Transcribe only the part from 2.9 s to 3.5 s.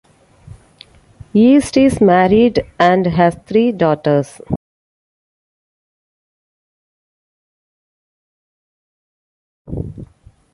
has